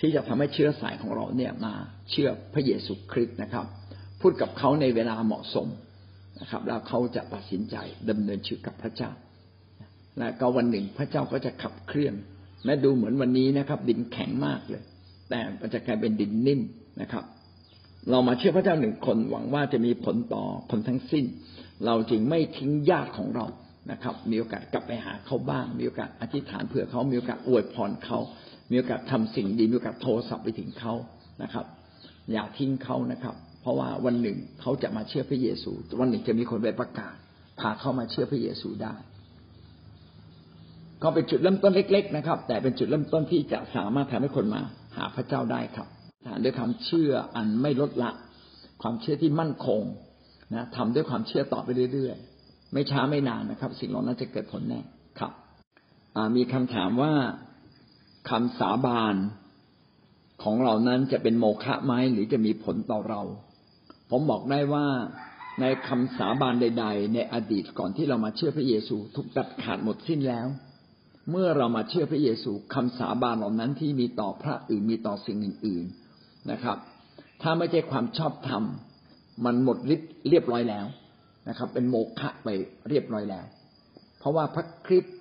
[0.00, 1.74] ที่จะทำให้เชื้อสายของเราเนี่ยมา
[2.10, 3.66] เชื่อพระเยซูคริสต์นะครับ
[4.20, 5.68] พูดกับเขาในเวลาเหมาะสม
[6.40, 7.76] นะครับ แล้วเขาจะตัดสินใจ
[8.10, 9.10] ดำเนินชีวิตกับพระเจ้า
[10.18, 12.14] และก็วันหนึ่งพระเจ้าก็จะขับเคลื่อน
[12.64, 14.82] แม้ดูเหมือนวันนี้นะครับ ดินแข็งมากเลย
[15.30, 16.60] แต่มันจะกลายเป็นดินนิ่ม
[17.00, 17.24] นะครับ
[18.10, 21.24] เรามาเชื่อพระเจ้าหนึ่งคนหวังว่าจะมีผลต่อคนทั้งสิ้น
[21.86, 23.46] เราจึงไม่ทิ้งญาติของเรา
[23.90, 28.18] นะครับ มีโอกาสกลับไปหาเขาบ้าง มีโอกาสอธิษฐานเผื่อเขามีโอกาสอวยพรเขา
[28.70, 30.94] มีโอกาสทำสิ่งดี มีโอกาสโทรศัพท์ไปถึงเขา
[31.42, 31.66] นะครับ
[32.32, 37.14] อย่าทิ้งเขานะครับ เพราะว่าวันหนึ่งเขาจะมาเชื่อพระเยซู วันหนึ่งจะมีคนไปประกาศ
[37.60, 38.94] พาเขามาเชื่อพระเยซูได้
[41.02, 44.60] ก็เป็นจุดเริ่มต้นเล็ก ๆ นะครับ แต่เป็นจุดเริ่มต้นที่จะสามารถทำให้คนมา
[44.96, 45.88] หาพระเจ้าได้ครับ
[46.26, 48.10] ฐานด้วยความเชื่ออันไม่ลดละ
[48.82, 49.80] ความเชื่อที่มั่นคง
[50.54, 54.80] นะทำด้วยความเชื่อต่อไปเรื่อยๆ ไม่ช้าไม่นานนะครับ สิ่งเหล่านั้นจะเกิดผลแน่
[55.18, 55.32] ครับ
[56.36, 57.12] มีคำถามว่า
[58.30, 59.14] คำสาบาน
[60.42, 63.22] ของเรานั้นจะเป็นโมฆะไหมหรือจะมีผลต่อเรา
[64.10, 64.86] ผมบอกได้ว่า
[65.60, 70.46] ในคำสาบานใด ๆ ในอดีตก่อนที่เรามาเชื่อพระเยซูถูกตัดขาดหมดสิ้นแล้ว
[71.30, 75.84] เมื่อเรามาเชื่อพระเยซูคำสาบานเหล่านั้นที่มีต่อพระอื่นมีต่อสิ่งอื่น
[76.16, 76.76] ๆนะครับ
[77.42, 78.62] ถ้าไม่ใช่ความชอบธรรม
[79.44, 80.86] มันหมดฤทธิ์เรียบร้อยแล้ว
[81.48, 82.48] นะครับ เป็นโมฆะไป
[82.88, 83.46] เรียบร้อยแล้ว
[84.18, 85.16] เพราะว่าพระคริสต์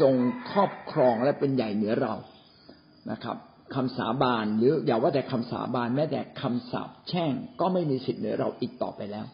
[0.00, 0.14] ทรง
[0.50, 2.14] ครอบครองและเป็นใหญ่เหนือเรา
[3.10, 3.36] นะครับ
[3.74, 9.26] คำสาบานหรืออย่าว่าแต่คำสาบานแม้แต่คำสาปแช่งก็ไม่มีสิทธิ์เหนือเราอีกต่อไปแล้ว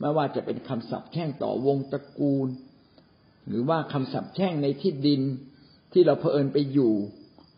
[0.00, 2.48] ไม่ว่าจะเป็นคำสาปแช่งต่อวงตระกูล
[3.48, 5.22] หรือว่าคำสาปแช่งในที่ดิน
[5.92, 6.94] ที่เราเผอิญไปอยู่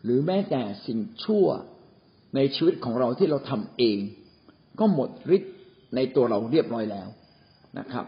[0.03, 1.47] หรือแม้แต่สิ่งชั่ว
[2.35, 3.97] ในชีวิตของเราที่เราทำเอง
[4.79, 5.54] ก็หมดฤทธิ์
[5.95, 7.07] ในตัวเราเรียบร้อยแล้ว
[7.79, 8.05] นะครับ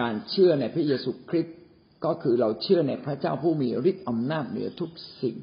[0.00, 1.56] การเชื่อในพระเยซูคริสต์
[2.04, 4.90] ก็คือเราเชื่อในพระเจ้าผู้มีฤทธิ์อำนาจเหนือทุก
[5.22, 5.36] สิ่ง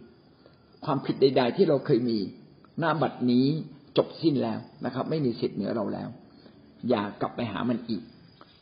[0.85, 2.19] ความผิดใด ๆ ที่เราเคยมี
[2.79, 3.45] หน้าบัดนี้
[3.97, 6.09] จบสิ้นแล้วนะครับ ไม่มีสิทธิ์เหนือเราแล้ว
[6.89, 8.03] อย่ากลับไปหามันอีก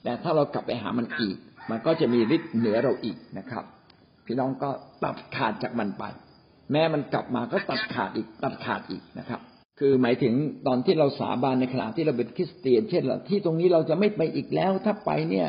[0.03, 1.37] แต่ถ้าเรากลับไปหามันอีก
[1.69, 3.65] มันก็จะมีฤทธิ์เหนือเราอีกนะครับ
[4.25, 4.69] พี่น้องก็
[5.03, 6.03] ตัดขาดจากมันไป
[6.71, 9.41] แม้มันกลับมาก็ตัดขาดอีกตัดขาดอีกนะครับ
[9.83, 10.33] คือหมายถึง
[10.67, 15.47] ตอนที่เราสาบานในขณะที่เราเป็นคริสเตียน เช่นที่ตรงนี้เราจะไม่ไปอีกแล้ว ถ้าไปเนี่ย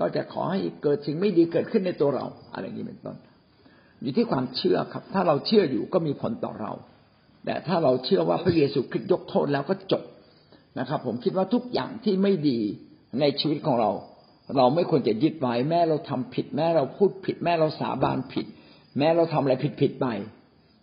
[0.00, 3.16] ก็จะขอให้เกิดสิ่งไม่ดีเกิดขึ้นในตัวเรา อะไรอย่างนี้เป็นต้น
[4.02, 6.72] อยู่ที่ความเชื่อครับ ถ้าเราเชื่ออยู่ก็มีผลต่อเรา
[7.44, 10.02] แต่ถ้าเราเชื่อว่าพระเยซูคริสต์ยกโทษแล้วก็จบ
[10.78, 12.58] นะครับ ผมคิดว่าทุกอย่างที่ไม่ดี
[13.20, 13.90] ในชีวิตของเรา
[14.56, 18.46] เราไม่ควรจะยึดไว้แม้เราทำผิด แม้เราพูดผิด แม้เราสาบานผิด
[18.98, 20.06] แม้เราทำอะไรผิดผิดไป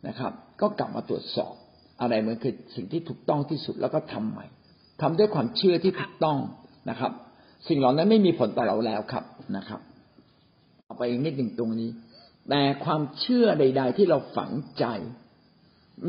[0.07, 1.53] นะครับ ก็กลับมาตรวจสอบ
[2.01, 4.45] อะไรมันคือสิ่งที่ถูกต้องที่สุดแล้วก็ทำใหม่
[5.01, 6.37] ทำด้วยความเชื่อที่ถูกต้อง
[6.89, 7.11] นะครับ
[7.67, 9.23] สิ่งเหล่านั้นไม่มีผลต่อเราแล้วครับ
[9.57, 9.81] นะครับ
[10.85, 11.89] เอาไปอีกนิดหนึ่งตรงนี้
[12.49, 14.85] แต่ความเชื่อใด ๆ ที่เราฝังใจ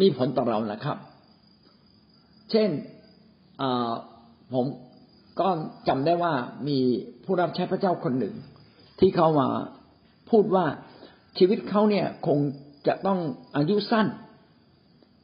[0.00, 0.96] มีผลต่อเรานะครับ
[2.50, 2.70] เช่น
[4.54, 4.66] ผม
[5.40, 5.48] ก็
[5.88, 6.34] จำได้ว่า
[6.68, 6.78] มี
[7.24, 8.34] ผู้รับใช้พระเจ้าคนหนึ่ง
[9.00, 9.48] ที่เขามา
[10.30, 10.64] พูดว่า
[11.38, 12.38] ชีวิตเขาเนี่ยคง
[12.86, 13.18] จะต้อง
[13.56, 14.06] อายุสั้น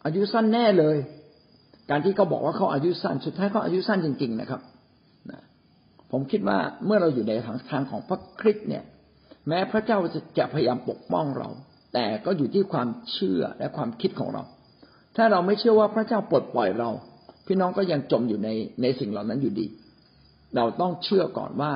[0.05, 0.97] อายุสั้นแน่เลย
[1.91, 4.61] การที่เขาบอกว่าเขาอายุสั้น สุดท้ายเขาอายุสั้นจริง ๆ นะครับ
[6.11, 7.33] ผมคิดว่าเมื่อเราอยู่ใน
[7.71, 8.85] ทางของพระคริสต์เนี่ย
[9.49, 9.99] แม้พระเจ้า
[10.39, 11.49] จะพยายามปกป้องเรา
[11.95, 14.43] แต่ก็อยู่ที่ความเชื่อและความคิดของเรา
[15.17, 16.91] ถ้าเราไม่เชื่อว่าพระเจ้าปลดปล่อยเรา
[17.47, 18.49] พี่น้องก็ยังจมอยู่ใน
[18.83, 19.67] ในสิ่งเหล่านั้นอยู่ดี
[20.57, 21.73] เราต้องเชื่อก่อนว่า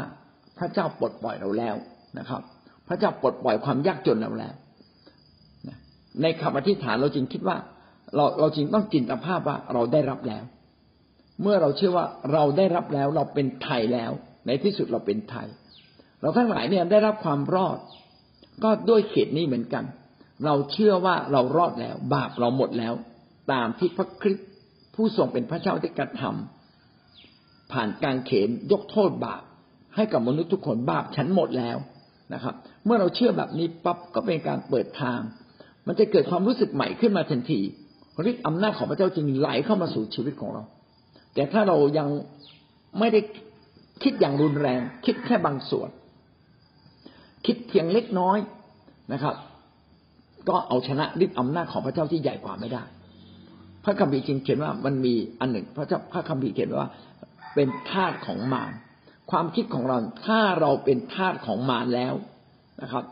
[0.58, 1.76] พระเจ้าปลดปล่อยเราแล้ว
[2.18, 2.42] นะครับ
[2.88, 4.54] พระเจ้าปลดปล่อยความยากจนเราแล้ว
[6.22, 7.56] ในคำอธิษฐานเราจึงคิดว่า
[8.16, 10.44] เราเราจึงต้องจินตภาพว่าเราได้รับแล้ว
[11.42, 14.10] เมื่อเราเชื่อว่าเราได้รับแล้วเราเป็นไทยแล้ว
[14.46, 15.46] ในที่สุดเราเป็นไทย
[16.20, 17.78] เราทั้งหลายเนี่ยได้รับความรอด
[18.64, 19.84] ก็ด้วยเหตุนี้เหมือนกัน
[20.44, 22.94] เราเชื่อว่าเรารอดแล้ว บาปเราหมดแล้ว
[23.52, 24.48] ตามที่พระคริสต์
[24.94, 29.42] ผู้ทรงเป็นพระเจ้าได้กระทำผ่านการเขนยกโทษบาป
[29.96, 31.76] ให้กับมนุษย์ทุกคนบาปฉันหมดแล้ว
[32.34, 35.20] นะครับ เมื่อเราเชื่อแบบนี้ปั๊บก็เป็นการเปิดทาง
[35.86, 37.60] มันจะเกิดความรู้สึกใหม่ขึ้นมาทันที
[38.30, 40.62] ฤทธิ์อำนาจของพระเจ้าจึงไหลเข้ามาสู่ชีวิตของเรา
[41.34, 42.08] แต่ถ้าเรายัง
[42.98, 43.20] ไม่ได้
[44.02, 45.90] คิดอย่างรุนแรง คิดแค่บางส่วน
[47.46, 48.38] คิดเพียงเล็กน้อย
[49.12, 49.34] นะครับ
[50.48, 52.82] ก็เอาชนะฤทธิ์อำนาจของพระเจ้าที่ใหญ่กว่าไม่ได้
[53.84, 56.88] พระคัมภีร์จึงเขียนว่ามันมีอันหนึ่ง พระเจ้าพระคัมภีร์เขียนว่า
[57.54, 58.72] เป็นทาสของมาร
[59.30, 59.96] ความคิดของเรา
[60.26, 62.14] ถ้าเราเป็นทาสของมารแล้ว
[62.82, 63.04] นะครับ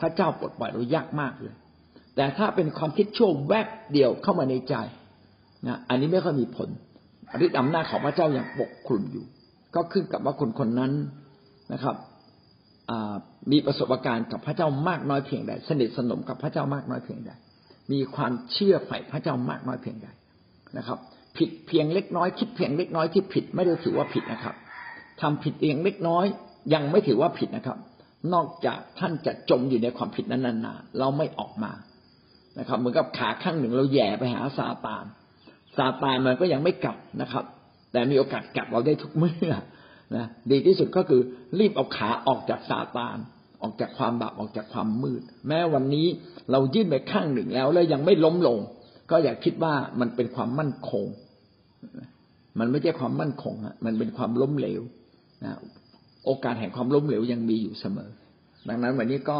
[0.00, 1.54] พระเจ้าปลดปล่อยเรายากมากเลย
[2.16, 4.74] แต่ถ้าเป็นความคิดชั่วแวบเดียวเข้ามาในใจ
[5.66, 6.68] นะอันนี้ไม่ค่อยมีผล
[7.44, 9.24] ฤทธิ์อำนาจของพระเจ้ายังปกคลุมอยู่
[9.74, 10.92] ก็ขึ้นกับว่าคนคนนั้น
[11.72, 11.96] นะครับ
[13.52, 17.30] มีประสบการณ์กับพระเจ้ามากน้อยเพียงใดสนิทสนมกับพระเจ้ามากน้อยเพียงใด
[17.92, 20.08] มีความเชื่อใฝ่พระเจ้ามากน้อยเพียงใด
[20.78, 20.98] นะครับ
[21.36, 24.54] ผิดเพียงเล็กน้อย คิดเพียงเล็กน้อยที่ผิดไม่ได้ถือว่าผิดนะครับ
[25.20, 26.24] ทำผิดเพียงเล็กน้อย
[26.74, 27.78] ยังไม่ถือว่าผิดนะครับ
[28.34, 31.72] นอกจากท่านจะจมอยู่ในความผิดนั้นนานๆเราไม่ออกมา
[32.58, 35.04] นะครับ เหมือนกับขาข้างหนึ่งเราแย่ไปหาซาตาน
[35.76, 37.44] ซาตานมันก็ยังไม่กลับนะครับ
[37.92, 39.52] แต่มีโอกาสกลับเราได้ทุกเมื่อ
[40.16, 41.20] นะดีที่สุดก็คือ
[41.58, 43.18] รีบเอาขาออกจากซาตาน
[43.62, 46.06] ออกจากความบาปออกจากความมืด แม้วันนี้
[46.50, 48.58] เรายื่นไปข้างหนึ่งแล้ว แล้วยังไม่ล้มลง
[49.10, 51.06] ก็อย่าคิดว่ามันเป็นความมั่นคง
[52.58, 54.82] มันไม่ใช่ความมั่นคงฮะมันเป็นความล้มเหลว
[55.44, 55.52] นะ
[56.26, 58.10] โอกาสแห่งความล้มเหลวยังมีอยู่เสมอ
[58.68, 59.38] ดังนั้นวันนี้ก็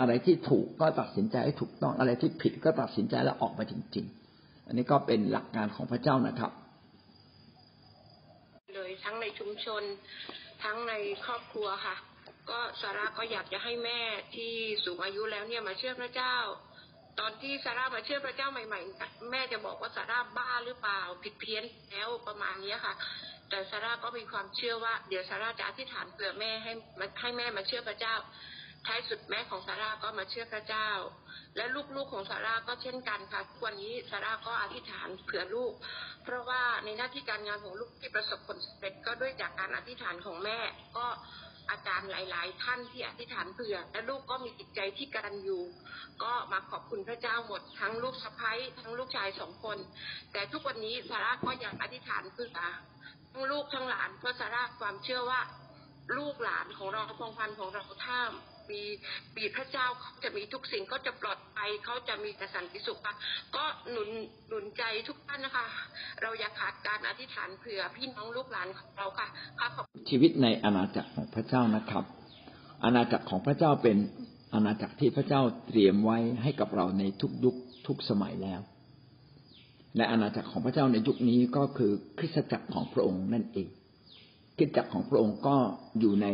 [0.00, 6.52] อะไรที่ถูกก็ตัดสินใจให้ถูกต้อง อะไรที่ผิดก็ตัดสินใจแล้วออกมาจริง ๆ อันนี้ก็เป็นหลักการของพระเจ้านะครับ
[8.74, 9.82] เลยทั้งในชุมชน
[10.62, 11.96] ทั้งในครอบครัวค่ะ
[12.50, 14.00] ก็ซาร่าก็อยากจะให้แม่
[14.36, 14.52] ที่
[14.84, 16.36] สูงอายุแล้วเนี่ยมาเชื่อพระเจ้า
[17.20, 22.94] ตอนที่ซาร่ามาเชื่อพระเจ้าใหม่ ๆ แม่จะบอกว่าซาร่าบ้าหรือเปล่าผิดเพี้ยนแล้วประมาณนี้ค่ะ
[23.48, 26.72] แต่ซาร่าก็มีความเชื่อว่า เดี๋ยวซาร่าจะอธิษฐานเผื่อแม่ให้
[27.20, 28.14] ให้แม่มาเชื่อพระเจ้า
[28.86, 30.88] ท้ายสุดแม่ของซาร่าก็มาเชื่อพระเจ้า
[31.56, 31.64] และ
[31.96, 35.72] ลูกๆของซาร่าก็เช่นกันค่ะวันนี้ซาร่าก็อธิษฐานเผื่อลูก
[36.24, 40.58] เพราะว่าในหน้าที่การงานของลูกที่ประสบผลสำเร็จก็ด้วยจากการอธิษฐานของแม่
[40.96, 41.06] ก็
[41.70, 45.58] อาจารย์หลาย ๆ ท่านที่อธิษฐานเผื่อ และลูกก็มีจิตใจที่กตัญญู
[46.22, 49.78] ก็มาขอบคุณพระเจ้าหมด ทั้งลูกสะใภ้ทั้งลูกชายสองคน
[50.32, 52.58] แต่ทุกวันนี้ซาร่าก็ยังอธิษฐานเผื่อ
[53.32, 55.40] ทั้งลูกทั้งหลานเพราะซาร่าความเชื่อว่า
[56.18, 58.32] ลูกหลานของเราพงพันธ์ของเราถ้าม
[59.36, 63.14] ปีพระเจ้าเขาจะมีทุกสิ่งก็จะปลอดภัยเขาจะมีแต่สันติสุขค่ะ
[63.56, 64.08] ก็หนุน
[64.48, 65.66] หนุนใจทุกท่านนะคะ
[66.22, 69.26] เราอย่าขาดการอธิษฐานเผื่อพี่น้องลูกหลานของเราค่ะ
[69.58, 72.04] ค่ะขอบชีวิตในอาณาจักรของพระเจ้านะครับ
[72.84, 73.96] อาณาจักรของพระเจ้าเป็น
[74.54, 77.54] อาณาจักรที่พระเจ้าเตรียมไว้ให้กับเราในทุกยุค
[77.86, 78.60] ทุกสมัยแล้ว
[79.96, 83.68] และอาณาจักรของพระเจ้าในยุคนี้ก็คือคริสตจักรของพระองค์นั่นเอง
[84.56, 85.56] คริสตจักรของพระองค์ก็
[86.00, 86.26] อยู่ใน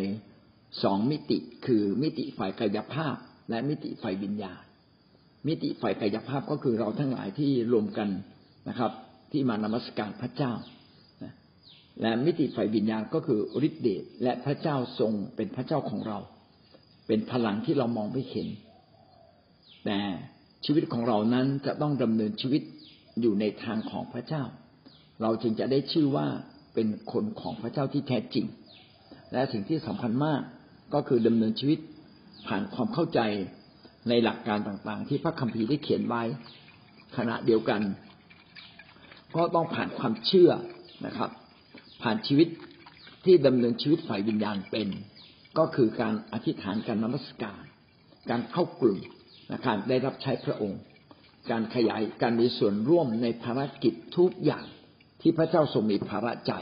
[0.82, 3.16] สองมิติคือมิติฝ่ายกายภาพ
[3.50, 4.60] และมิติฝ่ายวิญญาณ
[5.46, 8.08] มิติฝ่ายกายภาพก็คือเราทั้งหลายที่รวมกัน
[8.68, 8.92] นะครับ
[9.32, 10.52] ที่มานมัสการพระเจ้า
[12.00, 16.18] และมิติฝ่ายวิญญาณก็คือฤทธิเดชและพระเจ้าทรงเป็นพระเจ้าของเรา
[17.06, 18.48] เป็นพลังที่เรามองไม่เห็น
[19.84, 19.98] แต่
[20.64, 22.62] ชีวิตของเรานั้นจะต้องดำเนินชีวิต
[23.20, 24.42] อยู่ในทางของพระเจ้า
[25.22, 26.26] เราจึงจะได้ชื่อว่า
[26.74, 28.46] เป็นคนของพระเจ้าที่แท้จริง
[29.32, 30.42] และสิ่งที่สำคัญมาก
[30.94, 31.78] ก็คือดำเนินชีวิต
[32.46, 33.20] ผ่านความเข้าใจ
[34.08, 36.22] ในหลักการต่างๆ ที่พระคัมภีร์ได้เขียนไว้
[37.16, 37.80] ขณะเดียวกัน
[39.36, 40.50] ก็ต้องผ่านความเชื่อ
[41.06, 41.30] นะครับ
[42.02, 42.48] ผ่านชีวิต
[43.24, 44.88] ที่ดำเนินชีวิตฝ่ายวิญญาณเป็น
[45.58, 47.62] ก็คือการอธิษฐานการนมัสการ
[48.30, 48.98] การเข้ากลุ่ม
[49.66, 50.80] การได้รับใช้พระองค์
[51.50, 54.64] การขยายการมีส่วนร่วมในภารกิจทุกอย่าง
[55.20, 56.52] ที่พระเจ้าทรงมีภาระใจ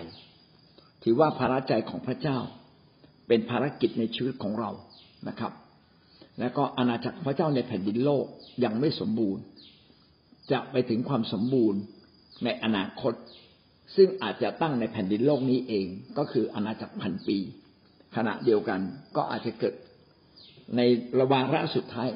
[1.03, 2.39] ถือว่าภาระใจของพระเจ้า
[3.29, 4.71] เป็นภารกิจในชีวิตของเรา
[5.29, 5.53] นะครับ
[6.39, 8.25] แล้วก็อาณาจักรพระเจ้าในแผ่นดินโลก
[8.65, 9.43] ยังไม่สมบูรณ์
[10.53, 11.81] จะไปถึงความสมบูรณ์
[12.45, 13.15] ในอนาคต
[13.97, 15.87] ซึ่งอาจจะตั้งในแผ่นดินโลกนี้เอง
[16.19, 17.39] ก็คืออาณาจักรพันปี
[18.17, 18.81] ขณะเดียวกัน
[19.17, 19.75] ก็อาจจะเกิด
[20.77, 20.81] ใน
[21.21, 22.09] ระวางระสุดท้าย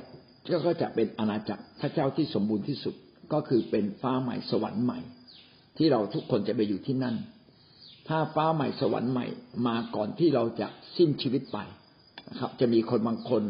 [0.66, 2.94] ก็จะเป็นอาณาจักรพระเจ้าที่สมบูรณ์ที่สุด
[3.33, 5.01] ก็คือเป็นฟ้าใหม่สวรรค์ใหม่
[5.77, 7.16] ที่เราทุกคนจะไปอยู่ที่นั่น
[8.09, 9.27] ถ้าฟ้าใหม่สวรรค์ใหม่
[9.66, 11.59] มาก่อนที่เราจะสิ้นชีวิตไป
[12.31, 13.42] นะครับ จะมีคนบางคน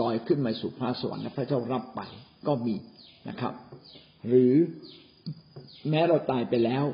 [0.00, 2.00] ลอยขึ้นมาสู่ฟ้าสวรรค์และพระเจ้ารับไป
[2.46, 2.74] ก็มี
[3.28, 3.52] นะครับ
[4.28, 4.54] หรือ
[5.90, 6.84] แม้เราตายไปแล้ว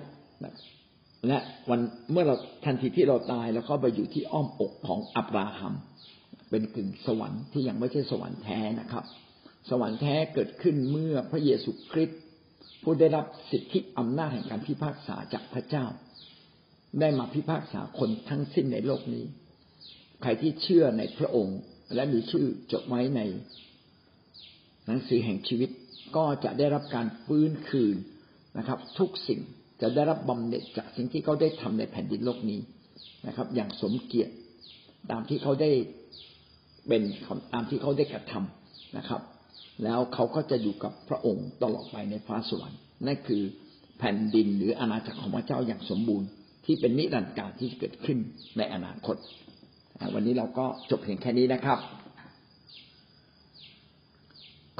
[1.26, 1.38] และ
[1.70, 1.80] วัน
[2.12, 5.74] เมื่อเราทันทีที่เราตายแล้วก็ไปอยู่ที่อ้อมอกของอับราฮัม
[6.50, 9.04] เป็นกึ่งสวรรค์ที่ยังไม่ใช่สวรรค์แท้นะครับ
[9.70, 12.20] สวรรค์แท้เกิดขึ้นเมื่อพระเยซูคริสต์
[12.82, 15.84] ผู้ได้รับสิทธิอำนาจแห่งการพิพากษาจากพระเจ้า
[17.00, 19.24] ได้มาพิพากษาคนทั้งสิ้นในโลกนี้
[20.22, 21.58] ใครที่เชื่อในพระองค์
[21.94, 23.20] และมีชื่อจดไว้ใน
[24.86, 25.70] หนังสือแห่งชีวิต
[26.16, 27.96] ก็จะได้รับการฟื้นคืน
[28.58, 29.40] นะครับ ทุกสิ่ง
[29.80, 32.60] จะได้รับบำเหน็จจากสิ่งที่เขาได้ทำในแผ่นดินโลกนี้
[33.26, 34.34] นะครับ อย่างสมเกียรติ
[35.10, 35.70] ตามที่เขาได้
[36.88, 37.02] เป็น
[37.52, 39.22] ตามที่เขาได้กระทำนะครับ
[39.84, 43.42] แล้วเขาก็จะอยู่กับพระองค์ตลอดไปในฟ้าสวรรค์นั่นคือ
[43.98, 46.28] แผ่นดินหรืออาณาจักรของพระเจ้าอย่างสมบูรณ์
[46.64, 48.18] ที่เป็นนิรันดร์การที่เกิดขึ้น
[48.58, 49.16] ในอนาคต
[50.14, 51.78] วันนี้เราก็จบเพียงแค่นี้นะครับ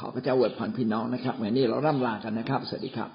[0.00, 3.10] ขอพระเจ้าอวยพรพี่น้องนะครับวันนี้เราร่ำลากันนะครับ สวัสดีครับ